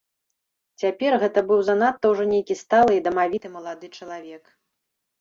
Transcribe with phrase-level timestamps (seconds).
[0.83, 4.43] Цяпер гэта быў занадта ўжо нейкі сталы і дамавіты малады чалавек.